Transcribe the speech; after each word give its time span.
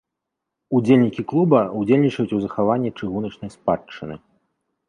Удзельнікі 0.77 1.25
клуба 1.33 1.59
ўдзельнічаюць 1.81 2.33
у 2.39 2.41
захаванні 2.47 2.93
чыгуначнай 2.97 3.49
спадчыны. 3.61 4.15